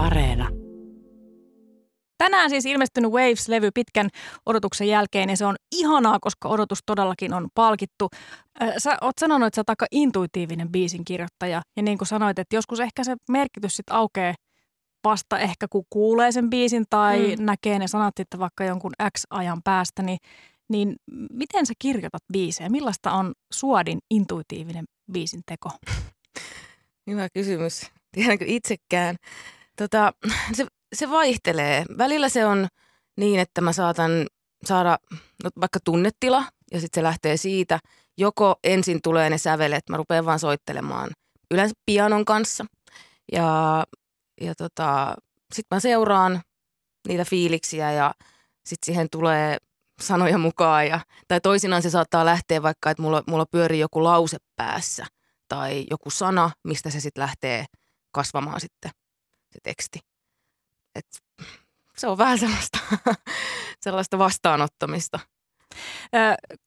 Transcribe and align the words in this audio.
Areena. 0.00 0.48
Tänään 2.18 2.50
siis 2.50 2.66
ilmestynyt 2.66 3.10
Waves-levy 3.10 3.70
pitkän 3.74 4.08
odotuksen 4.46 4.88
jälkeen 4.88 5.30
ja 5.30 5.36
se 5.36 5.46
on 5.46 5.56
ihanaa, 5.72 6.18
koska 6.20 6.48
odotus 6.48 6.78
todellakin 6.86 7.34
on 7.34 7.48
palkittu. 7.54 8.08
Sä 8.78 8.98
oot 9.00 9.14
sanonut, 9.20 9.46
että 9.46 9.56
sä 9.56 9.60
oot 9.60 9.70
aika 9.70 9.86
intuitiivinen 9.90 10.72
biisin 10.72 11.04
kirjoittaja 11.04 11.62
ja 11.76 11.82
niin 11.82 11.98
kuin 11.98 12.08
sanoit, 12.08 12.38
että 12.38 12.56
joskus 12.56 12.80
ehkä 12.80 13.04
se 13.04 13.16
merkitys 13.28 13.76
sitten 13.76 13.96
aukeaa 13.96 14.34
vasta 15.04 15.38
ehkä 15.38 15.66
kun 15.70 15.84
kuulee 15.90 16.32
sen 16.32 16.50
biisin 16.50 16.84
tai 16.90 17.36
mm. 17.36 17.44
näkee 17.44 17.78
ne 17.78 17.88
sanat 17.88 18.14
sitten 18.16 18.40
vaikka 18.40 18.64
jonkun 18.64 18.92
X-ajan 19.18 19.60
päästä, 19.64 20.02
niin, 20.02 20.18
niin 20.68 20.96
miten 21.32 21.66
sä 21.66 21.72
kirjoitat 21.78 22.22
biisejä? 22.32 22.68
Millaista 22.68 23.12
on 23.12 23.32
Suodin 23.52 23.98
intuitiivinen 24.10 24.84
biisin 25.12 25.40
teko? 25.46 25.70
Hyvä 27.10 27.28
kysymys. 27.34 27.90
Tiedänkö 28.12 28.44
itsekään? 28.48 29.16
Tota, 29.80 30.12
se, 30.52 30.66
se 30.94 31.10
vaihtelee. 31.10 31.84
Välillä 31.98 32.28
se 32.28 32.46
on 32.46 32.68
niin, 33.16 33.40
että 33.40 33.60
mä 33.60 33.72
saatan 33.72 34.10
saada 34.64 34.98
no, 35.44 35.50
vaikka 35.60 35.78
tunnetila 35.84 36.44
ja 36.72 36.80
sitten 36.80 37.00
se 37.00 37.02
lähtee 37.02 37.36
siitä. 37.36 37.78
Joko 38.18 38.54
ensin 38.64 38.98
tulee 39.02 39.30
ne 39.30 39.38
sävelet, 39.38 39.88
mä 39.88 39.96
rupean 39.96 40.26
vaan 40.26 40.38
soittelemaan 40.38 41.10
yleensä 41.50 41.74
pianon 41.86 42.24
kanssa. 42.24 42.64
Ja, 43.32 43.84
ja 44.40 44.54
tota, 44.54 45.14
sitten 45.52 45.76
mä 45.76 45.80
seuraan 45.80 46.40
niitä 47.08 47.24
fiiliksiä 47.24 47.92
ja 47.92 48.14
sitten 48.66 48.86
siihen 48.86 49.08
tulee 49.10 49.56
sanoja 50.02 50.38
mukaan. 50.38 50.86
Ja, 50.86 51.00
tai 51.28 51.40
toisinaan 51.40 51.82
se 51.82 51.90
saattaa 51.90 52.24
lähteä 52.24 52.62
vaikka, 52.62 52.90
että 52.90 53.02
mulla, 53.02 53.22
mulla 53.26 53.46
pyörii 53.50 53.80
joku 53.80 54.04
lause 54.04 54.36
päässä 54.56 55.06
tai 55.48 55.86
joku 55.90 56.10
sana, 56.10 56.50
mistä 56.64 56.90
se 56.90 57.00
sitten 57.00 57.22
lähtee 57.22 57.64
kasvamaan 58.12 58.60
sitten 58.60 58.90
se 59.52 59.58
teksti. 59.62 60.00
Et 60.94 61.06
se 61.96 62.06
on 62.06 62.18
vähän 62.18 62.38
sellaista, 62.38 62.78
sellaista 63.84 64.18
vastaanottamista. 64.18 65.18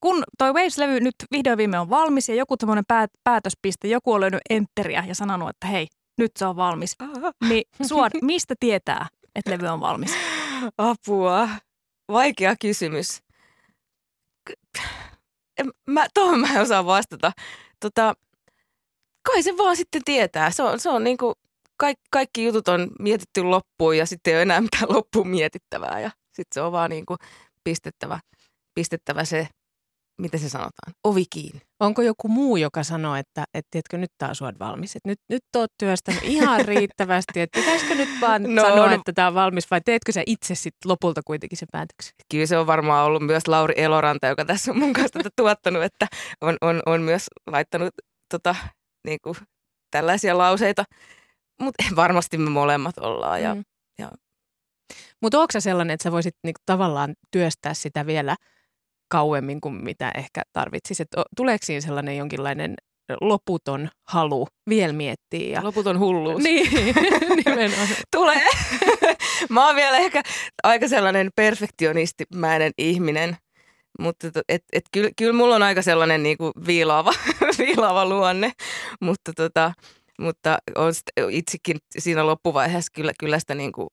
kun 0.02 0.24
toi 0.38 0.52
Waves-levy 0.52 1.00
nyt 1.00 1.16
vihdoin 1.32 1.58
viime 1.58 1.80
on 1.80 1.90
valmis 1.90 2.30
ja 2.30 2.36
joku 2.36 2.58
tämmöinen 2.58 2.86
päät- 2.88 3.20
päätöspiste, 3.24 3.88
joku 3.88 4.14
on 4.14 4.22
löynyt 4.22 4.42
enteriä 4.50 5.04
ja 5.08 5.16
sanonut, 5.16 5.50
että 5.50 5.68
hei, 5.68 5.88
nyt 6.18 6.32
se 6.38 6.46
on 6.46 6.56
valmis. 6.56 6.96
Niin 7.50 7.64
Suod, 7.88 8.12
mistä 8.22 8.56
tietää, 8.60 9.08
että 9.36 9.52
levy 9.52 9.68
on 9.68 9.80
valmis? 9.80 10.14
Apua. 10.78 11.50
Vaikea 12.12 12.56
kysymys. 12.62 13.24
Mä, 15.88 16.06
tuohon 16.14 16.40
mä 16.40 16.48
en 16.54 16.62
osaa 16.62 16.86
vastata. 16.86 17.32
Tota, 17.80 18.14
kai 19.24 19.44
se 19.44 19.58
vaan 19.58 19.76
sitten 19.76 20.02
tietää. 20.06 20.52
Se 20.52 20.64
on, 20.64 20.80
se 20.80 20.90
on 20.90 21.04
niin 21.04 21.18
kuin 21.18 21.36
kaikki, 21.84 22.08
kaikki 22.12 22.46
jutut 22.46 22.68
on 22.68 22.92
mietitty 23.00 23.44
loppuun 23.44 23.98
ja 23.98 24.06
sitten 24.06 24.32
ei 24.32 24.38
ole 24.38 24.42
enää 24.42 24.62
mitään 24.62 24.86
loppuun 24.96 25.28
mietittävää 25.28 26.00
ja 26.00 26.10
sitten 26.26 26.54
se 26.54 26.62
on 26.62 26.72
vaan 26.72 26.90
niin 26.90 27.06
kuin 27.06 27.18
pistettävä, 27.64 28.20
pistettävä 28.76 29.26
se, 29.26 29.48
miten 30.22 30.40
se 30.40 30.50
sanotaan, 30.50 30.94
ovi 31.04 31.24
kiinni. 31.30 31.62
Onko 31.80 32.02
joku 32.02 32.28
muu, 32.28 32.58
joka 32.58 32.84
sanoo, 32.84 33.16
että, 33.16 33.44
että 33.54 33.68
tiedätkö, 33.72 33.98
nyt 33.98 34.12
taas 34.18 34.42
olet 34.42 34.60
valmis, 34.60 34.96
että 34.96 35.10
nyt, 35.10 35.20
nyt 35.30 35.44
olet 35.56 35.72
työstänyt 35.80 36.24
ihan 36.24 36.66
riittävästi, 36.74 37.42
että 37.42 37.60
pitäisikö 37.60 37.96
nyt 37.96 38.10
vaan 38.22 38.56
no, 38.56 38.62
sanoa, 38.62 38.88
no, 38.88 38.96
että 38.96 39.14
tämä 39.14 39.28
on 39.28 39.34
valmis 39.34 39.72
vai 39.72 39.82
teetkö 39.86 40.12
sä 40.12 40.24
itse 40.26 40.56
sitten 40.56 40.90
lopulta 40.90 41.22
kuitenkin 41.26 41.58
sen 41.58 41.68
päätöksen? 41.72 42.14
Kyllä 42.32 42.46
se 42.46 42.58
on 42.58 42.68
varmaan 42.68 43.06
ollut 43.06 43.26
myös 43.26 43.48
Lauri 43.48 43.74
Eloranta, 43.78 44.28
joka 44.28 44.46
tässä 44.46 44.72
on 44.72 44.80
mun 44.80 44.94
kanssa 44.94 45.20
tätä 45.20 45.30
tuottanut, 45.42 45.84
että 45.84 46.08
on, 46.42 46.58
on, 46.62 46.82
on 46.86 47.02
myös 47.02 47.28
laittanut 47.48 47.94
tota, 48.30 48.56
niin 49.08 49.20
kuin, 49.24 49.36
tällaisia 49.92 50.38
lauseita 50.38 50.84
mutta 51.62 51.84
varmasti 51.96 52.38
me 52.38 52.50
molemmat 52.50 52.98
ollaan. 52.98 53.44
Ja, 53.44 53.56
mm. 53.56 53.64
ja. 54.00 54.12
Mutta 55.22 55.40
onko 55.40 55.52
se 55.52 55.62
sellainen, 55.62 55.94
että 55.94 56.04
sä 56.04 56.12
voisit 56.12 56.36
niinku 56.44 56.62
tavallaan 56.66 57.14
työstää 57.32 57.74
sitä 57.74 58.06
vielä 58.06 58.36
kauemmin 59.08 59.62
kuin 59.62 59.76
mitä 59.76 60.12
ehkä 60.16 60.42
tarvitsisit? 60.54 61.08
Tuleeko 61.36 61.66
siinä 61.66 61.82
sellainen 61.82 62.18
jonkinlainen 62.18 62.76
loputon 63.22 63.90
halu 64.08 64.48
vielä 64.70 64.94
miettiä. 64.94 65.54
Ja... 65.54 65.64
Loputon 65.64 66.00
hulluus. 66.00 66.44
Niin, 66.44 66.96
nimenomaan. 67.46 67.88
Tulee. 68.12 68.42
Mä 69.50 69.66
oon 69.66 69.76
vielä 69.76 69.98
ehkä 69.98 70.24
aika 70.64 70.88
sellainen 70.88 71.30
perfektionistimäinen 71.36 72.72
ihminen, 72.78 73.38
mutta 74.00 74.28
et, 74.50 74.64
et, 74.74 74.84
kyllä, 74.92 75.10
kyllä 75.18 75.34
mulla 75.34 75.56
on 75.56 75.64
aika 75.64 75.82
sellainen 75.82 76.24
niinku 76.24 76.52
viilaava, 76.68 77.14
viilaava 77.58 78.06
luonne, 78.06 78.52
mutta 79.02 79.32
tota, 79.36 79.74
mutta 80.24 80.58
on 80.76 80.94
itsekin 81.30 81.78
siinä 82.00 82.26
loppuvaiheessa 82.26 82.92
kyllä, 82.96 83.12
kyllä 83.20 83.40
sitä 83.40 83.56
niin 83.56 83.72
kuin, 83.72 83.88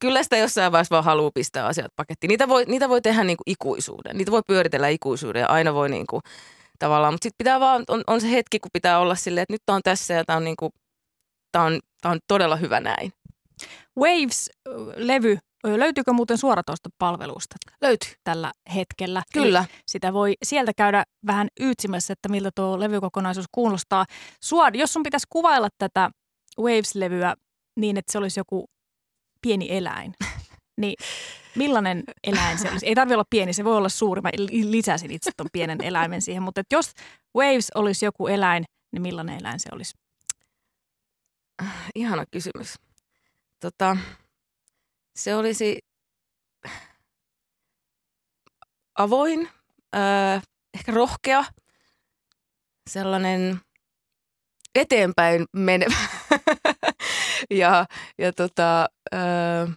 kyllä 0.00 0.22
sitä 0.22 0.36
jossain 0.36 0.72
vaiheessa 0.72 0.92
vaan 0.92 1.04
haluaa 1.04 1.30
pistää 1.34 1.66
asiat 1.66 1.92
pakettiin. 1.96 2.28
Niitä 2.28 2.48
voi, 2.48 2.64
niitä 2.64 2.88
voi 2.88 3.02
tehdä 3.02 3.24
niin 3.24 3.36
kuin 3.36 3.52
ikuisuuden. 3.52 4.16
Niitä 4.16 4.30
voi 4.30 4.42
pyöritellä 4.46 4.88
ikuisuuden 4.88 5.40
ja 5.40 5.46
aina 5.46 5.74
voi 5.74 5.88
niin 5.88 6.06
kuin, 6.06 6.22
tavallaan, 6.78 7.14
mutta 7.14 7.24
sitten 7.24 7.38
pitää 7.38 7.60
vaan, 7.60 7.84
on, 7.88 8.02
on, 8.06 8.20
se 8.20 8.30
hetki, 8.30 8.60
kun 8.60 8.70
pitää 8.72 8.98
olla 8.98 9.14
silleen, 9.14 9.42
että 9.42 9.54
nyt 9.54 9.62
on 9.68 9.82
tässä 9.82 10.14
ja 10.14 10.24
tämä 10.24 10.36
on, 10.36 10.44
niin 10.44 10.56
kuin, 10.56 10.72
tämä 11.52 11.64
on, 11.64 11.80
tämä 12.00 12.12
on 12.12 12.18
todella 12.28 12.56
hyvä 12.56 12.80
näin. 12.80 13.12
Waves-levy 14.00 15.38
Löytyykö 15.64 16.12
muuten 16.12 16.38
suoratoistopalvelusta? 16.38 17.56
Löytyy. 17.82 18.10
Tällä 18.24 18.52
hetkellä. 18.74 19.22
Kyllä. 19.32 19.58
Eli 19.58 19.80
sitä 19.86 20.12
voi 20.12 20.34
sieltä 20.42 20.72
käydä 20.76 21.04
vähän 21.26 21.48
yytsimässä, 21.60 22.12
että 22.12 22.28
miltä 22.28 22.50
tuo 22.54 22.80
levykokonaisuus 22.80 23.46
kuulostaa. 23.52 24.06
Suod, 24.42 24.74
jos 24.74 24.92
sun 24.92 25.02
pitäisi 25.02 25.26
kuvailla 25.30 25.68
tätä 25.78 26.10
Waves-levyä 26.60 27.34
niin, 27.76 27.96
että 27.96 28.12
se 28.12 28.18
olisi 28.18 28.40
joku 28.40 28.64
pieni 29.42 29.66
eläin, 29.70 30.14
niin 30.80 30.94
millainen 31.56 32.02
eläin 32.24 32.58
se 32.58 32.70
olisi? 32.70 32.86
Ei 32.86 32.94
tarvitse 32.94 33.14
olla 33.14 33.24
pieni, 33.30 33.52
se 33.52 33.64
voi 33.64 33.76
olla 33.76 33.88
suuri. 33.88 34.20
Mä 34.20 34.30
lisäsin 34.50 35.10
itse 35.10 35.30
tuon 35.36 35.48
pienen 35.52 35.84
eläimen 35.84 36.22
siihen, 36.22 36.42
mutta 36.42 36.60
että 36.60 36.76
jos 36.76 36.92
Waves 37.36 37.70
olisi 37.74 38.04
joku 38.04 38.26
eläin, 38.26 38.64
niin 38.92 39.02
millainen 39.02 39.38
eläin 39.40 39.60
se 39.60 39.68
olisi? 39.72 39.94
Ihana 41.94 42.24
kysymys. 42.30 42.74
Tota, 43.60 43.96
se 45.16 45.34
olisi 45.34 45.78
avoin, 48.98 49.48
äh, 49.96 50.42
ehkä 50.74 50.92
rohkea, 50.92 51.44
sellainen 52.90 53.60
eteenpäin 54.74 55.44
menevä 55.52 55.96
ja, 57.50 57.86
ja 58.18 58.32
tota, 58.32 58.86
äh, 59.14 59.76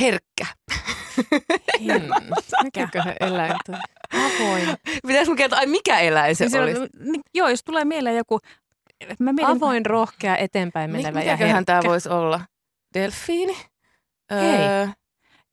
herkkä. 0.00 0.46
Hmm. 1.78 2.34
Mikäköhän 2.62 3.14
eläin 3.20 3.54
toi? 3.66 3.74
Avoin. 4.14 4.76
Pitäisikö 5.06 5.36
kertoa, 5.36 5.58
ai 5.58 5.66
mikä 5.66 6.00
eläin 6.00 6.36
se, 6.36 6.46
niin 6.46 6.60
olisi? 6.60 6.80
Niin, 6.98 7.20
joo, 7.34 7.48
jos 7.48 7.64
tulee 7.64 7.84
mieleen 7.84 8.16
joku... 8.16 8.38
Mä 9.18 9.32
mietin, 9.32 9.56
Avoin, 9.56 9.86
rohkea, 9.86 10.36
eteenpäin 10.36 10.90
menevä 10.90 11.22
ja 11.22 11.36
herkkä. 11.36 11.62
tämä 11.66 11.80
voisi 11.84 12.08
olla? 12.08 12.40
Delfiini? 13.02 13.56
Hei, 14.30 14.58
öö, 14.58 14.88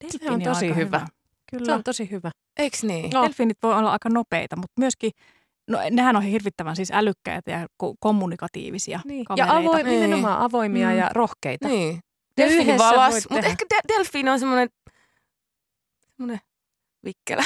delfiini 0.04 0.36
on 0.36 0.42
tosi 0.42 0.70
on 0.70 0.76
hyvä. 0.76 1.00
hyvä. 1.00 1.08
Kyllä. 1.52 1.66
Se 1.66 1.74
on 1.74 1.84
tosi 1.84 2.12
hyvä. 2.12 2.32
Eiks 2.60 2.84
niin? 2.84 3.10
No. 3.14 3.24
Delfiinit 3.24 3.58
voi 3.64 3.74
olla 3.74 3.92
aika 3.92 4.10
nopeita, 4.10 4.56
mutta 4.56 4.80
myöskin 4.80 5.12
No, 5.68 5.80
nehän 5.92 6.16
on 6.16 6.24
hirvittävän 6.24 6.76
siis 6.76 6.92
älykkäitä 6.92 7.52
ja 7.52 7.66
ko- 7.84 7.96
kommunikatiivisia 8.00 9.00
niin. 9.06 9.26
Ja 9.36 9.46
avoim- 9.46 9.84
niin. 9.84 10.02
nimenomaan 10.02 10.42
avoimia 10.42 10.90
mm. 10.90 10.98
ja 10.98 11.10
rohkeita. 11.14 11.68
Niin. 11.68 12.00
Delfiini 12.38 12.78
valas, 12.78 13.30
mutta 13.30 13.48
ehkä 13.48 13.66
de- 13.74 13.94
delfiini 13.98 14.30
on 14.30 14.40
semmoinen 14.40 14.70
semmoinen 16.18 16.40
vikkelä. 17.06 17.44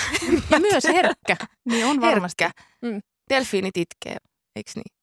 Ja 0.51 0.59
myös 0.59 0.83
herkkä. 0.83 1.35
niin 1.69 1.85
on 1.85 2.01
varmasti. 2.01 2.43
Herkkä. 2.43 2.63
Mm. 2.81 2.99
Delfiinit 3.29 3.77
itkee, 3.77 4.17
eikö 4.55 4.71
niin? 4.75 4.95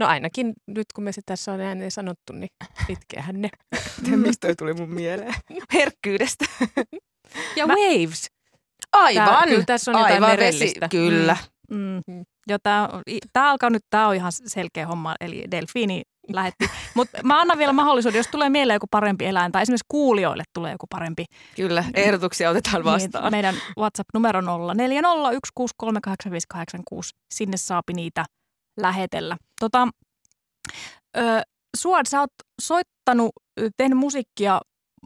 No 0.00 0.06
ainakin 0.06 0.52
nyt 0.66 0.86
kun 0.94 1.04
me 1.04 1.12
se 1.12 1.20
tässä 1.26 1.52
on 1.52 1.60
ääneen 1.60 1.90
sanottu, 1.90 2.32
niin 2.32 2.48
itkeähän 2.88 3.40
ne. 3.40 3.48
Mistä 4.16 4.46
toi 4.46 4.56
tuli 4.56 4.74
mun 4.74 4.90
mieleen? 4.90 5.34
Herkkyydestä. 5.72 6.44
ja 7.56 7.66
Mä... 7.66 7.74
waves. 7.74 8.26
Aivan. 8.92 9.26
Tää, 9.26 9.46
kyllä 9.46 9.64
tässä 9.64 9.90
on 9.90 9.98
jotain 9.98 10.14
Aivan 10.14 10.30
merellistä. 10.30 10.80
Vesi, 10.80 10.90
kyllä. 10.90 11.36
Mm. 11.70 12.00
Mm. 12.06 12.24
Ja 12.48 12.58
tämä, 12.58 12.88
tämä 13.32 13.50
alkaa 13.50 13.70
nyt, 13.70 13.82
tämä 13.90 14.08
on 14.08 14.14
ihan 14.14 14.32
selkeä 14.32 14.86
homma, 14.86 15.14
eli 15.20 15.44
delfiini 15.50 16.02
lähetti. 16.32 16.70
Mutta 16.94 17.18
mä 17.22 17.40
annan 17.40 17.58
vielä 17.58 17.72
mahdollisuuden, 17.72 18.18
jos 18.18 18.28
tulee 18.28 18.48
mieleen 18.48 18.74
joku 18.74 18.86
parempi 18.90 19.26
eläin, 19.26 19.52
tai 19.52 19.62
esimerkiksi 19.62 19.86
kuulijoille 19.88 20.44
tulee 20.54 20.72
joku 20.72 20.86
parempi. 20.90 21.24
Kyllä, 21.56 21.84
ehdotuksia 21.94 22.50
otetaan 22.50 22.74
niin, 22.74 22.84
vastaan. 22.84 23.24
Niin, 23.24 23.32
meidän 23.32 23.54
WhatsApp-numero 23.78 24.40
0401638586. 24.40 24.46
Sinne 27.34 27.56
saapi 27.56 27.92
niitä 27.92 28.24
lähetellä. 28.82 29.36
Tota, 29.60 29.88
ö, 31.16 31.42
Suod, 31.76 32.06
sä 32.08 32.20
oot 32.20 32.32
soittanut, 32.60 33.30
tehnyt 33.76 33.98
musiikkia 33.98 34.60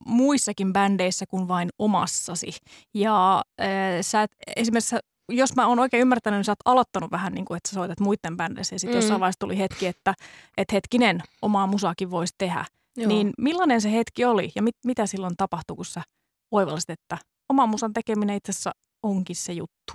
muissakin 0.06 0.73
bändeissä 0.73 1.26
kuin 1.26 1.49
vain 1.49 1.69
omassasi. 1.79 2.53
Ja 2.94 3.43
ö, 3.61 3.65
sä 4.03 4.23
et, 4.23 4.31
esimerkiksi 4.56 4.88
sä 4.88 5.00
jos 5.29 5.56
mä 5.56 5.67
oon 5.67 5.79
oikein 5.79 6.00
ymmärtänyt, 6.00 6.38
niin 6.38 6.44
sä 6.44 6.53
oot 6.53 6.59
aloittanut 6.65 7.11
vähän 7.11 7.32
niin 7.32 7.44
kuin, 7.44 7.56
että 7.56 7.69
sä 7.69 7.75
soitat 7.75 8.00
muiden 8.00 8.37
bändissä 8.37 8.75
ja 8.75 8.79
sitten 8.79 8.94
mm. 8.94 8.99
jossain 8.99 9.21
vaiheessa 9.21 9.38
tuli 9.38 9.59
hetki, 9.59 9.87
että, 9.87 10.15
että 10.56 10.75
hetkinen, 10.75 11.23
omaa 11.43 11.67
musaakin 11.67 12.11
voisi 12.11 12.35
tehdä. 12.38 12.65
Joo. 12.97 13.09
Niin 13.09 13.32
millainen 13.38 13.81
se 13.81 13.93
hetki 13.93 14.25
oli 14.25 14.53
ja 14.55 14.62
mit, 14.62 14.76
mitä 14.85 15.06
silloin 15.06 15.37
tapahtui, 15.37 15.76
kun 15.76 15.85
sä 15.85 16.03
oivallisit, 16.50 16.91
että 16.91 17.19
oman 17.49 17.69
musan 17.69 17.93
tekeminen 17.93 18.37
itse 18.37 18.50
asiassa 18.50 18.73
onkin 19.03 19.37
se 19.37 19.53
juttu? 19.53 19.93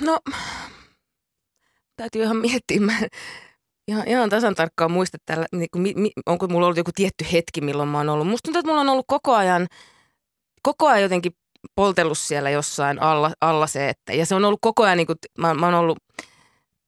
No, 0.00 0.18
täytyy 2.00 2.22
ihan 2.22 2.36
miettiä. 2.36 2.80
Mä 2.80 2.92
ihan, 3.88 4.08
ihan 4.08 4.30
tasan 4.30 4.54
tarkkaan 4.54 4.90
muista, 4.90 5.18
tällä, 5.26 5.46
niin 5.52 5.68
kuin, 5.72 6.00
mi, 6.00 6.10
onko 6.26 6.48
mulla 6.48 6.66
ollut 6.66 6.76
joku 6.76 6.90
tietty 6.94 7.24
hetki, 7.32 7.60
milloin 7.60 7.88
mä 7.88 7.98
oon 7.98 8.08
ollut. 8.08 8.28
Musta 8.28 8.46
tuntuu, 8.46 8.60
että 8.60 8.68
mulla 8.68 8.80
on 8.80 8.88
ollut 8.88 9.04
koko 9.08 9.34
ajan, 9.34 9.66
koko 10.62 10.86
ajan 10.86 11.02
jotenkin 11.02 11.32
poltellut 11.74 12.18
siellä 12.18 12.50
jossain 12.50 13.02
alla, 13.02 13.30
alla 13.40 13.66
se, 13.66 13.88
että, 13.88 14.12
ja 14.12 14.26
se 14.26 14.34
on 14.34 14.44
ollut 14.44 14.58
koko 14.62 14.82
ajan, 14.82 14.96
niin 14.96 15.06
kuin, 15.06 15.16
mä, 15.38 15.54
mä 15.54 15.66
oon 15.66 15.74
ollut, 15.74 15.98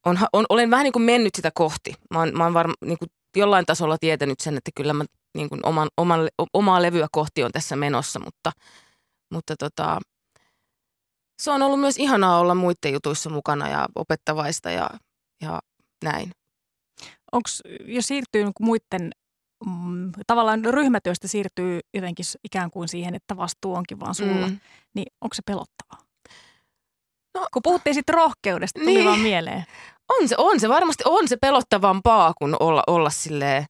on, 0.07 0.19
on, 0.33 0.45
olen 0.49 0.71
vähän 0.71 0.85
niin 0.85 0.93
kuin 0.93 1.03
mennyt 1.03 1.35
sitä 1.35 1.51
kohti. 1.55 1.95
Mä 2.11 2.19
oon, 2.19 2.37
mä 2.37 2.45
oon 2.45 2.55
varma, 2.55 2.75
niin 2.85 2.99
kuin 2.99 3.09
jollain 3.37 3.67
tasolla 3.67 3.99
tietänyt 3.99 4.41
sen, 4.41 4.57
että 4.57 4.71
kyllä 4.75 4.93
mä 4.93 5.05
niin 5.35 5.49
kuin 5.49 5.67
oman, 5.67 5.89
oman, 5.97 6.29
omaa 6.55 6.83
levyä 6.83 7.07
kohti 7.13 7.45
on 7.45 7.53
tässä 7.53 7.77
menossa, 7.77 8.19
mutta, 8.19 8.53
mutta 9.31 9.57
tota, 9.57 9.99
se 11.43 11.51
on 11.51 11.63
ollut 11.63 11.81
myös 11.81 11.99
ihanaa 11.99 12.39
olla 12.39 12.55
muiden 12.55 12.93
jutuissa 12.93 13.31
mukana 13.31 13.69
ja 13.69 13.87
opettavaista 13.95 14.71
ja, 14.71 14.91
ja 15.41 15.61
näin. 16.05 16.31
Onko, 17.33 17.49
jos 17.85 18.07
siirtyy 18.09 18.45
niin 18.45 18.53
muiden, 18.61 19.11
mm, 19.67 20.13
tavallaan 20.27 20.65
ryhmätyöstä 20.65 21.29
siirtyy 21.29 21.81
jotenkin 21.95 22.25
ikään 22.45 22.71
kuin 22.71 22.89
siihen, 22.89 23.15
että 23.15 23.37
vastuu 23.37 23.75
onkin 23.75 24.01
vaan 24.01 24.15
sulla, 24.15 24.49
mm. 24.49 24.61
niin 24.95 25.07
onko 25.21 25.35
se 25.35 25.43
pelottavaa? 25.47 26.07
No, 27.35 27.47
Kun 27.53 27.63
puhuttiin 27.63 27.95
sitten 27.95 28.15
rohkeudesta, 28.15 28.81
tuli 28.81 28.95
niin, 28.95 29.05
vaan 29.05 29.21
mieleen. 29.21 29.65
On 30.09 30.29
se, 30.29 30.35
on 30.39 30.61
se, 30.61 30.69
varmasti 30.69 31.05
on 31.07 31.29
se 31.29 31.37
pelottavampaa 31.37 32.33
kuin 32.39 32.57
olla, 32.61 32.83
olla 32.87 33.11
silleen, 33.11 33.65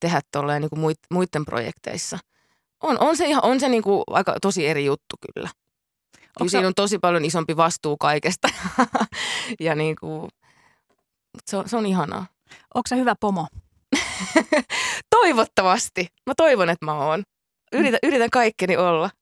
tehdä 0.00 0.20
tolleen 0.32 0.62
niin 0.62 0.70
kuin 0.70 0.96
muiden 1.10 1.44
projekteissa. 1.44 2.18
On, 2.82 3.00
on 3.00 3.16
se, 3.16 3.26
ihan, 3.26 3.44
on 3.44 3.60
se 3.60 3.68
niin 3.68 3.82
kuin 3.82 4.04
aika 4.06 4.36
tosi 4.42 4.66
eri 4.66 4.84
juttu 4.84 5.16
kyllä. 5.34 5.50
Kyllä 6.38 6.50
siinä 6.50 6.66
on 6.66 6.74
tosi 6.74 6.98
paljon 6.98 7.24
isompi 7.24 7.56
vastuu 7.56 7.96
kaikesta 7.96 8.48
ja 9.60 9.74
niin 9.74 9.96
kuin, 10.00 10.28
se, 11.44 11.56
on, 11.56 11.68
se 11.68 11.76
on 11.76 11.86
ihanaa. 11.86 12.26
Onko 12.74 12.86
se 12.88 12.96
hyvä 12.96 13.14
pomo? 13.20 13.46
Toivottavasti. 15.16 16.06
Mä 16.26 16.32
toivon, 16.36 16.70
että 16.70 16.86
mä 16.86 16.94
oon. 16.94 17.22
Yritän, 17.72 17.98
yritän 18.02 18.30
kaikkeni 18.30 18.76
olla. 18.76 19.10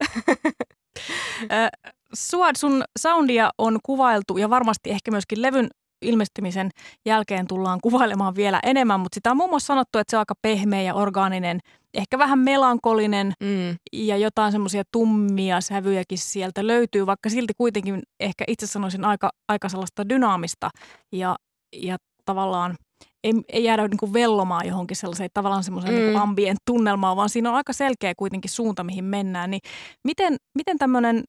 Suad, 2.14 2.56
sun 2.56 2.84
soundia 2.98 3.50
on 3.58 3.78
kuvailtu 3.82 4.36
ja 4.36 4.50
varmasti 4.50 4.90
ehkä 4.90 5.10
myöskin 5.10 5.42
levyn 5.42 5.68
ilmestymisen 6.02 6.70
jälkeen 7.06 7.46
tullaan 7.46 7.78
kuvailemaan 7.82 8.34
vielä 8.34 8.60
enemmän, 8.62 9.00
mutta 9.00 9.14
sitä 9.14 9.30
on 9.30 9.36
muun 9.36 9.50
muassa 9.50 9.66
sanottu, 9.66 9.98
että 9.98 10.10
se 10.10 10.16
on 10.16 10.20
aika 10.20 10.34
pehmeä 10.42 10.82
ja 10.82 10.94
orgaaninen, 10.94 11.60
ehkä 11.96 12.18
vähän 12.18 12.38
melankolinen 12.38 13.32
mm. 13.42 13.76
ja 13.92 14.16
jotain 14.16 14.52
semmoisia 14.52 14.82
tummia 14.92 15.60
sävyjäkin 15.60 16.18
sieltä 16.18 16.66
löytyy, 16.66 17.06
vaikka 17.06 17.30
silti 17.30 17.52
kuitenkin 17.58 18.02
ehkä 18.20 18.44
itse 18.48 18.66
sanoisin 18.66 19.04
aika, 19.04 19.30
aika 19.48 19.68
sellaista 19.68 20.08
dynaamista 20.08 20.70
ja, 21.12 21.36
ja 21.72 21.96
tavallaan 22.24 22.76
ei, 23.24 23.32
ei 23.48 23.64
jäädä 23.64 23.88
niin 23.88 23.98
kuin 23.98 24.12
vellomaan 24.12 24.66
johonkin 24.66 24.96
sellaiseen 24.96 25.30
tavallaan 25.34 25.64
semmoiseen 25.64 25.94
mm. 25.94 26.00
niin 26.00 26.16
ambient 26.16 26.58
tunnelmaan, 26.66 27.16
vaan 27.16 27.28
siinä 27.28 27.50
on 27.50 27.56
aika 27.56 27.72
selkeä 27.72 28.14
kuitenkin 28.16 28.50
suunta, 28.50 28.84
mihin 28.84 29.04
mennään. 29.04 29.50
Niin 29.50 29.60
miten, 30.04 30.36
miten 30.54 30.78
tämmöinen, 30.78 31.24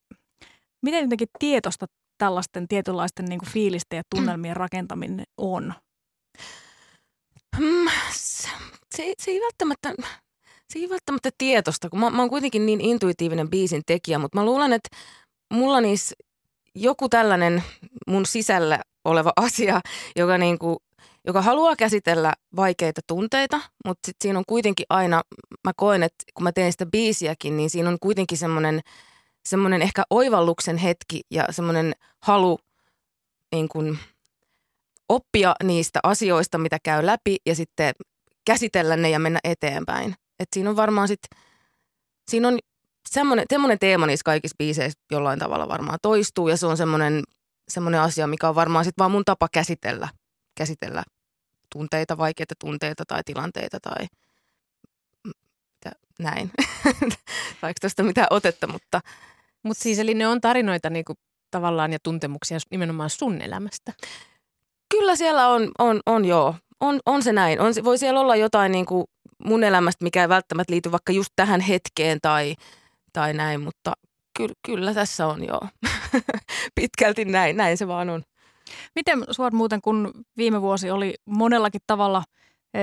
miten 0.86 1.02
jotenkin 1.02 1.28
tietoista 1.40 1.86
tällaisten 2.18 2.68
tietynlaisten 2.68 3.26
niin 3.26 3.40
kuin 3.40 3.50
fiilisten 3.50 3.98
ja 3.98 4.04
tunnelmien 4.16 4.56
mm. 4.56 4.60
rakentaminen 4.60 5.26
on? 5.38 5.74
Mm, 7.60 7.90
se, 8.96 9.14
se 9.22 9.32
ei 9.32 9.42
välttämättä... 9.42 9.94
Se 10.70 10.80
ei 10.80 10.90
välttämättä 10.90 11.30
tietosta, 11.38 11.90
kun 11.90 12.00
mä, 12.00 12.10
mä 12.10 12.22
oon 12.22 12.30
kuitenkin 12.30 12.66
niin 12.66 12.82
intuitiivinen 12.82 13.50
biisin 13.50 13.82
tekijä, 13.86 14.20
mutta 14.20 14.40
mä 14.40 14.46
luulen, 14.46 14.74
että 14.74 14.90
mulla 15.54 15.82
niissä 15.82 16.16
joku 16.76 17.10
tällainen 17.10 17.64
mun 18.08 18.26
sisällä 18.26 18.80
oleva 19.06 19.34
asia, 19.46 19.82
joka 20.16 20.38
niin 20.38 20.60
kuin 20.60 20.78
joka 21.28 21.42
haluaa 21.42 21.76
käsitellä 21.76 22.34
vaikeita 22.56 23.02
tunteita, 23.08 23.62
mutta 23.86 24.08
sit 24.08 24.16
siinä 24.22 24.40
on 24.40 24.46
kuitenkin 24.48 24.86
aina, 24.90 25.22
mä 25.64 25.72
koen, 25.76 26.04
että 26.04 26.24
kun 26.34 26.44
mä 26.44 26.52
teen 26.52 26.72
sitä 26.72 26.86
biisiäkin, 26.86 27.58
niin 27.58 27.70
siinä 27.70 27.90
on 27.90 27.98
kuitenkin 28.02 28.38
semmoinen 28.38 28.82
semmoinen 29.48 29.82
ehkä 29.82 30.04
oivalluksen 30.10 30.78
hetki 30.78 31.22
ja 31.32 31.46
semmoinen 31.50 31.94
halu 32.24 32.60
niin 33.52 33.70
kuin, 33.70 34.00
oppia 35.10 35.56
niistä 35.64 36.00
asioista, 36.04 36.58
mitä 36.58 36.78
käy 36.84 37.06
läpi 37.06 37.38
ja 37.46 37.56
sitten 37.56 37.96
käsitellä 38.46 38.98
ne 38.98 39.10
ja 39.10 39.20
mennä 39.20 39.40
eteenpäin. 39.44 40.16
Et 40.40 40.48
siinä 40.54 40.70
on 40.70 40.76
varmaan 40.76 41.08
sitten, 41.08 41.40
siinä 42.30 42.48
on 42.48 42.60
semmoinen, 43.10 43.46
semmoinen 43.50 43.80
teema 43.80 44.08
niissä 44.08 44.24
kaikissa 44.24 44.56
biiseissä 44.58 45.00
jollain 45.12 45.40
tavalla 45.40 45.68
varmaan 45.68 46.00
toistuu 46.02 46.48
ja 46.48 46.58
se 46.58 46.66
on 46.66 46.78
semmoinen, 46.78 47.24
semmoinen 47.68 48.02
asia, 48.02 48.28
mikä 48.28 48.50
on 48.50 48.56
varmaan 48.56 48.86
sitten 48.86 49.02
vaan 49.02 49.12
mun 49.12 49.26
tapa 49.26 49.48
käsitellä, 49.52 50.10
käsitellä 50.56 51.04
tunteita, 51.74 52.18
vaikeita 52.18 52.56
tunteita 52.60 53.04
tai 53.08 53.22
tilanteita 53.26 53.80
tai 53.80 54.06
mitä, 55.24 55.92
näin. 56.20 56.52
Vaikka 57.62 57.80
tuosta 57.82 58.04
mitään 58.04 58.28
otetta, 58.30 58.68
mutta... 58.68 59.02
Mutta 59.64 59.84
siis 59.84 60.00
eli 60.00 60.14
ne 60.14 60.28
on 60.28 60.42
tarinoita 60.42 60.90
niinku 60.90 61.14
tavallaan 61.52 61.94
ja 61.94 62.00
tuntemuksia 62.04 62.58
nimenomaan 62.72 63.10
sun 63.10 63.42
elämästä. 63.42 63.94
Kyllä 64.90 65.16
siellä 65.16 65.48
on, 65.48 65.72
on, 65.80 66.00
on 66.06 66.26
joo. 66.26 66.56
On, 66.80 67.00
on 67.06 67.24
se 67.24 67.34
näin. 67.34 67.62
On, 67.62 67.74
voi 67.84 67.98
siellä 67.98 68.20
olla 68.20 68.36
jotain 68.36 68.72
niinku 68.72 69.10
mun 69.46 69.64
elämästä, 69.64 70.04
mikä 70.04 70.22
ei 70.22 70.30
välttämättä 70.30 70.74
liity 70.74 70.92
vaikka 70.92 71.12
just 71.12 71.30
tähän 71.36 71.62
hetkeen 71.62 72.20
tai, 72.22 72.56
tai 73.14 73.34
näin, 73.34 73.62
mutta 73.62 73.94
ky, 74.38 74.48
kyllä 74.66 74.94
tässä 74.94 75.28
on 75.28 75.44
joo. 75.48 75.62
Pitkälti 76.76 77.26
näin, 77.26 77.58
näin 77.58 77.78
se 77.78 77.88
vaan 77.88 78.10
on. 78.10 78.24
Miten 78.96 79.24
suot 79.32 79.54
muuten, 79.54 79.82
kun 79.82 80.12
viime 80.38 80.62
vuosi 80.62 80.92
oli 80.92 81.16
monellakin 81.26 81.82
tavalla 81.88 82.24
e, 82.74 82.80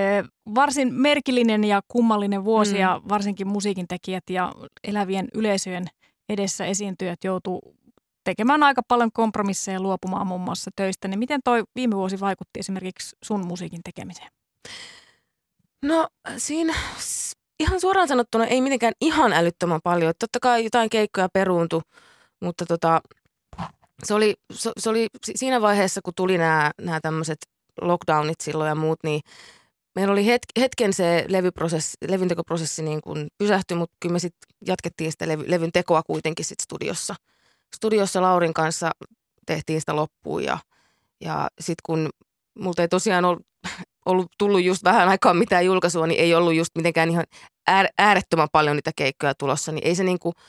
varsin 0.55 0.95
merkillinen 0.95 1.65
ja 1.65 1.81
kummallinen 1.89 2.45
vuosi 2.45 2.75
mm. 2.75 2.81
ja 2.81 3.01
varsinkin 3.09 3.49
musiikin 3.49 3.89
tekijät 3.89 4.31
ja 4.31 4.53
elävien 4.85 5.29
yleisöjen 5.35 5.87
edessä 6.29 6.65
esiintyjät 6.65 7.25
joutuu 7.25 7.77
tekemään 8.25 8.63
aika 8.63 8.83
paljon 8.89 9.13
kompromisseja 9.13 9.81
luopumaan 9.81 10.27
muun 10.27 10.41
muassa 10.41 10.71
töistä, 10.77 11.09
niin 11.09 11.19
miten 11.19 11.41
toi 11.45 11.65
viime 11.75 11.97
vuosi 11.97 12.21
vaikutti 12.21 12.61
esimerkiksi 12.61 13.17
sun 13.25 13.47
musiikin 13.47 13.81
tekemiseen? 13.85 14.29
No 15.85 16.09
siinä 16.37 16.75
ihan 17.61 17.81
suoraan 17.81 18.09
sanottuna 18.09 18.47
ei 18.47 18.61
mitenkään 18.61 18.93
ihan 19.01 19.33
älyttömän 19.33 19.81
paljon. 19.85 20.15
Totta 20.19 20.41
kai 20.41 20.65
jotain 20.65 20.91
keikkoja 20.91 21.29
peruuntu, 21.33 21.83
mutta 22.41 22.67
tota, 22.67 23.01
se 24.05 24.15
oli, 24.15 24.35
se, 24.53 24.71
se 24.79 24.91
oli 24.91 25.07
siinä 25.35 25.61
vaiheessa, 25.61 26.01
kun 26.05 26.13
tuli 26.17 26.39
nämä, 26.39 26.71
nämä 26.81 27.01
tämmöiset 27.01 27.39
lockdownit 27.81 28.41
silloin 28.41 28.69
ja 28.69 28.75
muut, 28.75 28.99
niin 29.05 29.21
meillä 29.95 30.13
oli 30.13 30.27
het, 30.27 30.43
hetken 30.61 30.93
se 30.93 31.25
levyprosessi, 31.29 31.97
levyntekoprosessi 32.09 32.83
niin 32.83 33.01
kuin 33.01 33.29
pysähtyi, 33.39 33.77
mutta 33.77 33.97
kyllä 34.01 34.13
me 34.13 34.19
sitten 34.19 34.49
jatkettiin 34.67 35.13
sitä 35.13 35.29
levy, 35.29 35.45
levyn 35.49 35.73
tekoa 35.73 36.03
kuitenkin 36.03 36.45
sit 36.45 36.61
studiossa. 36.61 37.15
Studiossa 37.77 38.23
Laurin 38.23 38.55
kanssa 38.55 38.91
tehtiin 39.47 39.81
sitä 39.81 39.97
loppuun 39.97 40.45
ja, 40.45 40.59
ja 41.21 41.49
sitten 41.61 41.83
kun 41.87 42.11
multa 42.59 42.83
ei 42.83 42.89
tosiaan 42.89 43.25
ollut, 43.25 43.47
ollut 44.07 44.27
tullut 44.39 44.63
just 44.63 44.85
vähän 44.85 45.09
aikaa 45.09 45.35
mitään 45.35 45.65
julkaisua, 45.65 46.07
niin 46.07 46.21
ei 46.21 46.35
ollut 46.35 46.55
just 46.55 46.71
mitenkään 46.77 47.11
ihan 47.11 47.25
äärettömän 47.99 48.49
paljon 48.53 48.77
niitä 48.77 48.91
keikkoja 48.97 49.35
tulossa, 49.35 49.73
niin 49.73 49.87
ei 49.87 49.95
se 49.95 50.05
niin 50.05 50.19
kuin– 50.19 50.35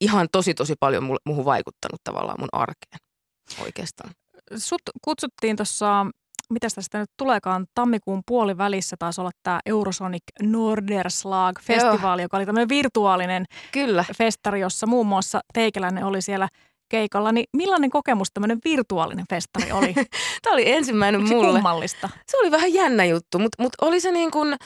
ihan 0.00 0.28
tosi 0.32 0.54
tosi 0.54 0.74
paljon 0.80 1.04
muuhun 1.24 1.44
vaikuttanut 1.44 2.00
tavallaan 2.04 2.40
mun 2.40 2.48
arkeen 2.52 2.98
oikeastaan. 3.64 4.10
Sut 4.56 4.82
kutsuttiin 5.04 5.56
tuossa, 5.56 6.06
mitä 6.50 6.68
tästä 6.74 6.98
nyt 6.98 7.10
tuleekaan, 7.16 7.66
tammikuun 7.74 8.22
puolivälissä 8.26 8.96
taisi 8.98 9.20
olla 9.20 9.30
tämä 9.42 9.60
Eurosonic 9.66 10.22
Norderslag-festivaali, 10.42 12.22
joka 12.22 12.36
oli 12.36 12.46
tämmöinen 12.46 12.68
virtuaalinen 12.68 13.44
Kyllä. 13.72 14.04
festari, 14.18 14.60
jossa 14.60 14.86
muun 14.86 15.06
muassa 15.06 15.40
Teikäläinen 15.52 16.04
oli 16.04 16.22
siellä 16.22 16.48
keikalla, 16.90 17.32
niin 17.32 17.46
millainen 17.56 17.90
kokemus 17.90 18.28
tämmöinen 18.34 18.58
virtuaalinen 18.64 19.24
festari 19.30 19.72
oli? 19.72 19.94
Tämä 20.42 20.54
oli 20.54 20.72
ensimmäinen 20.72 21.28
mulle. 21.28 21.52
kummallista? 21.52 22.08
Se 22.26 22.38
oli 22.38 22.50
vähän 22.50 22.74
jännä 22.74 23.04
juttu, 23.04 23.38
mutta 23.38 23.62
mut 23.62 23.72
oli 23.80 24.00
se 24.00 24.12
niin 24.12 24.30
kuin, 24.30 24.56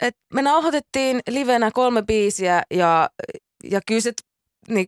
että 0.00 0.20
me 0.34 0.42
nauhoitettiin 0.42 1.20
livenä 1.30 1.70
kolme 1.70 2.02
biisiä 2.02 2.62
ja, 2.70 3.10
ja 3.70 3.80
kyllä 3.86 4.00
se 4.00 4.12
niin 4.68 4.86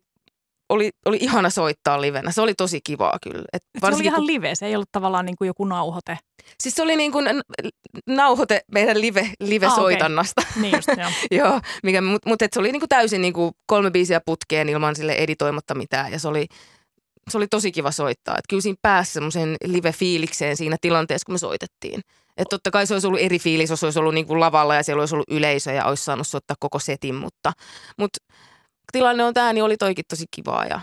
oli, 0.68 0.90
oli 1.04 1.16
ihana 1.20 1.50
soittaa 1.50 2.00
livenä. 2.00 2.30
Se 2.30 2.40
oli 2.40 2.54
tosi 2.54 2.80
kivaa 2.84 3.18
kyllä. 3.22 3.44
Et 3.52 3.62
se 3.80 3.86
oli 3.86 4.04
ihan 4.04 4.20
kun... 4.20 4.26
live, 4.26 4.54
se 4.54 4.66
ei 4.66 4.74
ollut 4.74 4.88
tavallaan 4.92 5.26
niin 5.26 5.36
kuin 5.36 5.46
joku 5.46 5.64
nauhoite. 5.64 6.18
Siis 6.62 6.74
se 6.74 6.82
oli 6.82 6.96
niin 6.96 7.12
kuin 7.12 7.26
nauhoite 8.06 8.60
meidän 8.72 9.00
live, 9.00 9.30
live-soitannasta. 9.40 10.42
Ah, 10.44 10.50
okay. 10.50 10.62
Niin 10.62 10.74
just, 10.76 10.88
joo. 10.98 11.10
joo 11.50 11.60
mikä, 11.82 12.00
mutta 12.00 12.28
mut, 12.28 12.38
se 12.52 12.60
oli 12.60 12.72
niin 12.72 12.80
kuin 12.80 12.88
täysin 12.88 13.20
niin 13.20 13.32
kuin 13.32 13.52
kolme 13.66 13.90
biisiä 13.90 14.20
putkeen 14.26 14.68
ilman 14.68 14.96
sille 14.96 15.12
editoimatta 15.12 15.74
mitään. 15.74 16.12
Ja 16.12 16.18
se 16.18 16.28
oli, 16.28 16.46
se 17.30 17.38
oli 17.38 17.46
tosi 17.46 17.72
kiva 17.72 17.90
soittaa. 17.90 18.34
Että 18.34 18.48
kyllä 18.48 18.60
siinä 18.60 18.78
pääsi 18.82 19.12
semmoisen 19.12 19.56
live-fiilikseen 19.64 20.56
siinä 20.56 20.76
tilanteessa, 20.80 21.26
kun 21.26 21.34
me 21.34 21.38
soitettiin. 21.38 22.00
Että 22.36 22.50
totta 22.50 22.70
kai 22.70 22.86
se 22.86 22.94
olisi 22.94 23.06
ollut 23.06 23.20
eri 23.20 23.38
fiilis, 23.38 23.70
jos 23.70 23.84
olisi 23.84 23.98
ollut 23.98 24.14
niin 24.14 24.26
kuin 24.26 24.40
lavalla 24.40 24.74
ja 24.74 24.82
siellä 24.82 25.00
olisi 25.02 25.14
ollut 25.14 25.30
yleisö 25.30 25.72
ja 25.72 25.84
olisi 25.84 26.04
saanut 26.04 26.26
soittaa 26.26 26.56
koko 26.60 26.78
setin, 26.78 27.14
mutta, 27.14 27.52
mutta 27.98 28.18
tilanne 28.92 29.24
on 29.24 29.34
tämä, 29.34 29.52
niin 29.52 29.64
oli 29.64 29.76
toikin 29.76 30.04
tosi 30.08 30.24
kivaa 30.30 30.66
ja, 30.66 30.80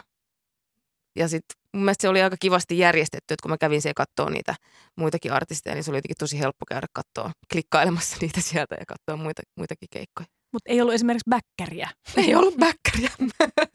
ja 1.16 1.28
sitten 1.28 1.58
mun 1.74 1.84
mielestä 1.84 2.02
se 2.02 2.10
oli 2.10 2.22
aika 2.22 2.38
kivasti 2.40 2.78
järjestetty, 2.78 3.34
että 3.34 3.42
kun 3.44 3.52
mä 3.52 3.58
kävin 3.58 3.82
siellä 3.82 4.06
katsoa 4.06 4.30
niitä 4.30 4.56
muitakin 4.96 5.34
artisteja, 5.34 5.76
niin 5.76 5.84
se 5.84 5.92
oli 5.92 5.98
jotenkin 5.98 6.18
tosi 6.20 6.40
helppo 6.40 6.66
käydä 6.70 6.88
katsoa, 6.94 7.32
klikkailemassa 7.52 8.18
niitä 8.22 8.42
sieltä 8.42 8.76
ja 8.80 8.86
katsoa 8.86 9.24
muita, 9.24 9.42
muitakin 9.56 9.90
keikkoja. 9.92 10.28
Mutta 10.54 10.72
ei 10.72 10.82
ollut 10.82 10.94
esimerkiksi 10.94 11.30
bäkkäriä. 11.30 11.90
Ei 12.28 12.36
ollut 12.36 12.56
bäkkäriä. 12.58 13.10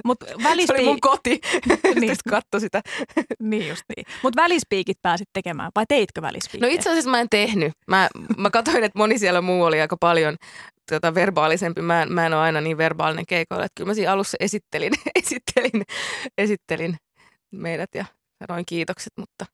Mut 0.04 0.18
välispiik... 0.42 0.66
Se 0.66 0.72
oli 0.72 0.84
mun 0.84 1.00
koti. 1.00 1.40
niin. 2.00 2.16
katso 2.30 2.60
sitä. 2.60 2.82
niin 3.42 3.68
just 3.68 3.82
niin. 3.96 4.06
Mutta 4.22 4.42
välispiikit 4.42 4.98
pääsit 5.02 5.28
tekemään, 5.32 5.70
vai 5.76 5.84
teitkö 5.88 6.22
välispiikit? 6.22 6.60
No 6.68 6.74
itse 6.74 6.90
asiassa 6.90 7.10
mä 7.10 7.20
en 7.20 7.28
tehnyt. 7.30 7.72
Mä, 7.86 8.08
mä 8.36 8.50
katsoin, 8.50 8.84
että 8.84 8.98
moni 8.98 9.18
siellä 9.18 9.40
muu 9.40 9.62
oli 9.62 9.80
aika 9.80 9.96
paljon 10.00 10.36
tota, 10.90 11.14
verbaalisempi. 11.14 11.82
Mä, 11.82 12.06
mä 12.06 12.26
en 12.26 12.34
ole 12.34 12.42
aina 12.42 12.60
niin 12.60 12.78
verbaalinen 12.78 13.26
keikoilla. 13.26 13.64
Että 13.64 13.74
kyllä 13.74 13.90
mä 13.90 13.94
siinä 13.94 14.12
alussa 14.12 14.36
esittelin, 14.40 14.92
esittelin, 15.24 15.82
esittelin 16.38 16.96
meidät 17.50 17.90
ja 17.94 18.04
sanoin 18.46 18.64
kiitokset, 18.66 19.12
mutta 19.16 19.46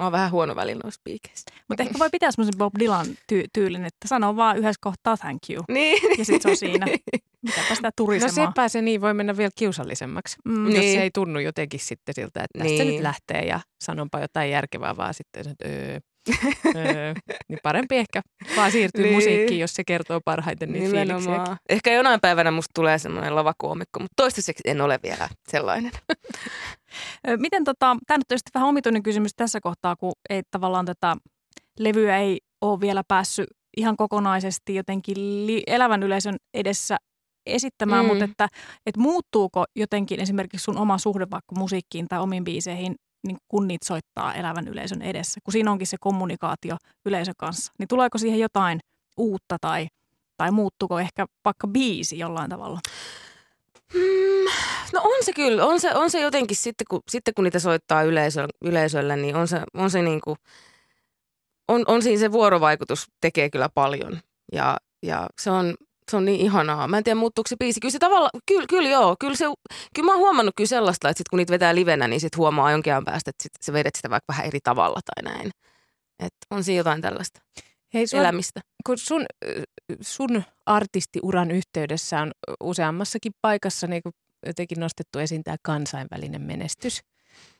Mä 0.00 0.06
oon 0.06 0.12
vähän 0.12 0.30
huono 0.30 0.56
välillä 0.56 0.80
noissa 0.84 1.00
piikeissä. 1.04 1.50
Mutta 1.68 1.82
ehkä 1.82 1.98
voi 1.98 2.10
pitää 2.10 2.30
semmoisen 2.30 2.58
Bob 2.58 2.74
Dylan 2.78 3.06
ty- 3.06 3.48
tyylin, 3.52 3.84
että 3.84 4.08
sanoo 4.08 4.36
vaan 4.36 4.58
yhdessä 4.58 4.78
kohtaa 4.80 5.16
thank 5.16 5.42
you. 5.50 5.64
Niin. 5.68 6.18
Ja 6.18 6.24
sitten 6.24 6.40
se 6.42 6.48
on 6.50 6.56
siinä. 6.56 6.86
Mitäpä 7.42 7.74
sitä 7.74 7.90
turisemaan. 7.96 8.46
No 8.46 8.50
sepä 8.50 8.68
se 8.68 8.82
niin 8.82 9.00
voi 9.00 9.14
mennä 9.14 9.36
vielä 9.36 9.50
kiusallisemmaksi, 9.58 10.36
mm. 10.44 10.64
jos 10.64 10.74
niin. 10.74 10.94
se 10.94 11.02
ei 11.02 11.10
tunnu 11.14 11.38
jotenkin 11.38 11.80
sitten 11.80 12.14
siltä, 12.14 12.40
että 12.44 12.58
tästä 12.58 12.84
niin. 12.84 12.94
nyt 12.94 13.02
lähtee 13.02 13.46
ja 13.46 13.60
sanonpa 13.84 14.20
jotain 14.20 14.50
järkevää, 14.50 14.96
vaan 14.96 15.14
sitten 15.14 15.48
että 15.48 15.68
öö, 15.68 15.98
öö, 16.76 17.14
niin 17.48 17.58
parempi 17.62 17.96
ehkä 17.96 18.22
vaan 18.56 18.72
siirtyy 18.72 19.02
niin. 19.02 19.14
musiikkiin, 19.14 19.60
jos 19.60 19.74
se 19.74 19.84
kertoo 19.84 20.20
parhaiten 20.24 20.72
niitä 20.72 20.90
fiiliksiä. 20.90 21.56
Ehkä 21.68 21.92
jonain 21.92 22.20
päivänä 22.20 22.50
musta 22.50 22.70
tulee 22.74 22.98
semmoinen 22.98 23.34
lavakoomikko, 23.34 24.00
mutta 24.00 24.14
toistaiseksi 24.16 24.62
en 24.66 24.80
ole 24.80 24.98
vielä 25.02 25.28
sellainen. 25.48 25.92
Miten 27.36 27.64
tota, 27.64 27.96
tämä 28.06 28.18
nyt 28.18 28.32
on 28.32 28.38
vähän 28.54 28.68
omituinen 28.68 29.02
kysymys 29.02 29.32
tässä 29.36 29.60
kohtaa, 29.60 29.96
kun 29.96 30.12
ei 30.30 30.42
tavallaan 30.50 30.86
tätä 30.86 31.16
levyä 31.78 32.18
ei 32.18 32.38
ole 32.60 32.80
vielä 32.80 33.02
päässyt 33.08 33.46
ihan 33.76 33.96
kokonaisesti 33.96 34.74
jotenkin 34.74 35.46
li- 35.46 35.62
elävän 35.66 36.02
yleisön 36.02 36.36
edessä 36.54 36.96
esittämään, 37.46 38.04
mm. 38.04 38.08
mutta 38.08 38.24
että, 38.24 38.48
että 38.86 39.00
muuttuuko 39.00 39.64
jotenkin 39.76 40.20
esimerkiksi 40.20 40.64
sun 40.64 40.78
oma 40.78 40.98
suhde 40.98 41.26
vaikka 41.30 41.54
musiikkiin 41.56 42.08
tai 42.08 42.20
omiin 42.20 42.44
biiseihin 42.44 42.94
niin 43.26 43.36
kun 43.48 43.68
niitä 43.68 43.86
soittaa 43.86 44.34
elävän 44.34 44.68
yleisön 44.68 45.02
edessä, 45.02 45.40
kun 45.44 45.52
siinä 45.52 45.70
onkin 45.70 45.86
se 45.86 45.96
kommunikaatio 46.00 46.76
yleisön 47.06 47.34
kanssa, 47.36 47.72
niin 47.78 47.88
tuleeko 47.88 48.18
siihen 48.18 48.40
jotain 48.40 48.80
uutta 49.16 49.56
tai, 49.60 49.88
tai 50.36 50.50
muuttuuko 50.50 50.98
ehkä 50.98 51.26
vaikka 51.44 51.66
biisi 51.66 52.18
jollain 52.18 52.50
tavalla? 52.50 52.80
Hmm, 53.92 54.52
no 54.92 55.00
on 55.04 55.24
se 55.24 55.32
kyllä, 55.32 55.66
on 55.66 55.80
se, 55.80 55.94
on 55.94 56.10
se 56.10 56.20
jotenkin 56.20 56.56
sitten 56.56 56.84
kun, 56.90 57.00
sitten 57.08 57.34
kun 57.34 57.44
niitä 57.44 57.58
soittaa 57.58 58.02
yleisö, 58.02 58.48
yleisöllä, 58.62 59.16
niin 59.16 59.36
on 59.36 59.48
se, 59.48 59.62
on 59.74 59.90
se 59.90 60.02
niin 60.02 60.20
kuin, 60.20 60.36
on, 61.68 61.84
on 61.86 62.02
siinä 62.02 62.20
se 62.20 62.32
vuorovaikutus 62.32 63.06
tekee 63.20 63.50
kyllä 63.50 63.68
paljon 63.68 64.18
ja, 64.52 64.76
ja 65.02 65.26
se 65.40 65.50
on, 65.50 65.74
se 66.10 66.16
on 66.16 66.24
niin 66.24 66.40
ihanaa. 66.40 66.88
Mä 66.88 66.98
en 66.98 67.04
tiedä, 67.04 67.20
muuttuuko 67.20 67.48
se 67.48 67.56
biisi. 67.56 67.80
Kyllä 67.80 67.92
se 67.92 67.98
tavalla, 67.98 68.30
kyllä, 68.46 68.66
kyllä 68.68 68.88
joo. 68.88 69.16
Kyllä, 69.20 69.36
se, 69.36 69.44
kyllä 69.94 70.06
mä 70.06 70.12
oon 70.12 70.20
huomannut 70.20 70.54
kyllä 70.56 70.68
sellaista, 70.68 71.08
että 71.08 71.18
sit 71.18 71.28
kun 71.28 71.36
niitä 71.36 71.50
vetää 71.50 71.74
livenä, 71.74 72.08
niin 72.08 72.20
sit 72.20 72.36
huomaa 72.36 72.70
jonkin 72.70 72.92
ajan 72.92 73.04
päästä, 73.04 73.30
että 73.30 73.42
sit 73.42 73.52
sä 73.62 73.72
vedet 73.72 73.94
sitä 73.96 74.10
vaikka 74.10 74.32
vähän 74.32 74.46
eri 74.46 74.58
tavalla 74.64 75.00
tai 75.14 75.32
näin. 75.32 75.50
Et 76.18 76.34
on 76.50 76.64
siinä 76.64 76.80
jotain 76.80 77.02
tällaista 77.02 77.40
Hei, 77.94 78.06
sun, 78.06 78.20
elämistä. 78.20 78.60
Kun 78.86 78.98
sun, 78.98 79.24
sun 80.00 80.42
artistiuran 80.66 81.50
yhteydessä 81.50 82.20
on 82.20 82.32
useammassakin 82.60 83.32
paikassa 83.42 83.86
niin 83.86 84.02
jotenkin 84.46 84.80
nostettu 84.80 85.18
esiin 85.18 85.44
tämä 85.44 85.56
kansainvälinen 85.62 86.42
menestys 86.42 87.00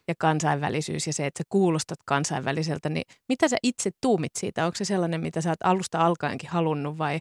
ja 0.09 0.14
kansainvälisyys 0.19 1.07
ja 1.07 1.12
se, 1.12 1.26
että 1.26 1.40
sä 1.40 1.45
kuulostat 1.49 1.99
kansainväliseltä, 2.04 2.88
niin 2.88 3.04
mitä 3.28 3.49
sä 3.49 3.57
itse 3.62 3.90
tuumit 4.00 4.33
siitä? 4.38 4.64
Onko 4.64 4.76
se 4.76 4.85
sellainen, 4.85 5.21
mitä 5.21 5.40
sä 5.40 5.50
oot 5.50 5.62
alusta 5.64 5.99
alkaenkin 5.99 6.50
halunnut 6.50 6.99
vai 6.99 7.19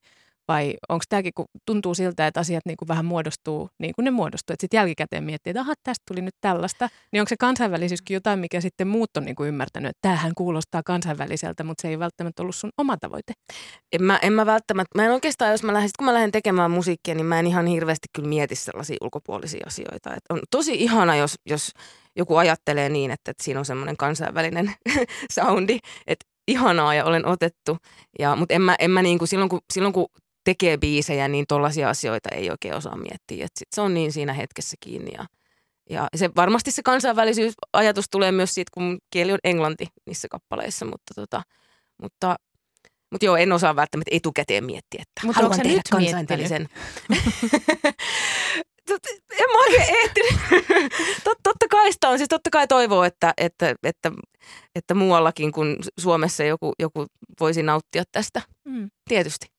vai 0.50 0.74
onko 0.89 1.03
tämäkin, 1.10 1.34
kun 1.36 1.46
tuntuu 1.65 1.96
siltä, 1.96 2.27
että 2.27 2.39
asiat 2.39 2.65
niin 2.65 2.77
vähän 2.88 3.06
muodostuu 3.06 3.70
niin 3.79 3.94
kuin 3.96 4.03
ne 4.03 4.12
muodostuu, 4.12 4.53
että 4.53 4.63
sitten 4.63 4.77
jälkikäteen 4.77 5.24
miettii, 5.24 5.51
että 5.51 5.62
aha, 5.62 5.74
tästä 5.84 6.03
tuli 6.08 6.22
nyt 6.22 6.36
tällaista, 6.41 6.89
niin 7.12 7.22
onko 7.22 7.29
se 7.29 7.38
kansainvälisyyskin 7.38 8.13
jotain, 8.13 8.39
mikä 8.39 8.62
sitten 8.62 8.88
muut 8.88 9.18
on 9.18 9.25
niin 9.25 9.36
kuin 9.36 9.48
ymmärtänyt, 9.48 9.89
että 9.89 10.01
tämähän 10.01 10.32
kuulostaa 10.36 10.82
kansainväliseltä, 10.86 11.63
mutta 11.63 11.82
se 11.82 11.88
ei 11.88 12.00
välttämättä 12.00 12.41
ollut 12.41 12.56
sun 12.56 12.70
oma 12.77 12.98
tavoite? 12.98 13.34
En 13.91 14.03
mä, 14.03 14.20
en 14.22 14.34
mä 14.34 14.46
välttämättä, 14.46 14.98
mä 14.98 15.06
en 15.06 15.12
oikeastaan, 15.12 15.51
jos 15.51 15.63
mä 15.63 15.74
lähden, 15.74 15.89
kun 15.98 16.06
mä 16.06 16.13
lähden 16.13 16.32
tekemään 16.32 16.72
musiikkia, 16.72 17.15
niin 17.15 17.25
mä 17.25 17.39
en 17.39 17.48
ihan 17.48 17.68
hirveästi 17.68 18.08
kyllä 18.15 18.29
mieti 18.29 18.56
sellaisia 18.56 18.98
ulkopuolisia 19.01 19.63
asioita. 19.68 20.13
Et 20.13 20.24
on 20.29 20.39
tosi 20.51 20.74
ihana, 20.74 21.15
jos, 21.15 21.36
jos 21.46 21.72
joku 22.15 22.36
ajattelee 22.36 22.89
niin, 22.89 23.12
että, 23.12 23.32
että 23.32 23.44
siinä 23.44 23.60
on 23.60 23.65
semmoinen 23.65 23.98
kansainvälinen 23.98 24.74
soundi, 25.36 25.79
että 26.08 26.25
ihanaa 26.50 26.94
ja 26.94 27.06
olen 27.06 27.25
otettu. 27.25 27.77
Ja, 28.20 28.36
mutta 28.36 28.53
en 28.53 28.62
mä, 28.62 28.75
en 28.79 28.91
mä 28.91 29.01
niin 29.01 29.27
silloin, 29.27 29.50
kun, 29.50 29.60
silloin 29.74 29.94
kun 29.94 30.08
tekee 30.50 30.77
biisejä, 30.77 31.27
niin 31.27 31.46
tollaisia 31.48 31.89
asioita 31.89 32.29
ei 32.36 32.50
oikein 32.50 32.75
osaa 32.75 32.98
miettiä. 32.98 33.46
Et 33.46 33.51
sit 33.60 33.68
se 33.75 33.82
on 33.82 33.94
niin 33.94 34.12
siinä 34.12 34.34
hetkessä 34.34 34.77
kiinni. 34.79 35.12
Ja, 35.18 35.25
ja 35.89 36.08
se, 36.15 36.29
varmasti 36.36 36.72
se 36.72 36.82
kansainvälisyysajatus 36.84 38.06
tulee 38.12 38.32
myös 38.32 38.53
siitä, 38.53 38.72
kun 38.74 38.98
kieli 39.12 39.34
on 39.34 39.39
englanti 39.44 39.88
niissä 40.06 40.27
kappaleissa, 40.32 40.86
mutta, 40.86 41.13
tota, 41.15 41.41
mutta 42.01 42.36
mutta 43.12 43.25
joo, 43.25 43.38
en 43.38 43.51
osaa 43.51 43.75
välttämättä 43.75 44.12
etukäteen 44.13 44.63
miettiä, 44.63 45.01
että 45.01 45.27
Mutta 45.27 45.41
haluan 45.41 45.60
tehdä 45.60 45.82
kansainvälisen. 45.91 46.62
en 49.32 49.50
mä 49.51 49.60
oikein 49.60 49.96
eettinen. 49.96 50.39
Tot, 51.24 51.38
totta 51.44 51.65
kai 51.72 51.94
sitä 51.94 52.10
on. 52.10 52.18
Siis 52.18 52.29
totta 52.29 52.50
kai 52.50 52.68
toivoo, 52.68 53.03
että, 53.03 53.34
että, 53.38 53.75
että, 53.84 54.12
että 54.75 54.94
muuallakin 54.94 55.51
kuin 55.51 55.77
Suomessa 56.00 56.44
joku, 56.44 56.74
joku 56.79 57.06
voisi 57.39 57.63
nauttia 57.63 58.03
tästä. 58.12 58.41
Mm. 58.65 58.89
Tietysti. 59.10 59.59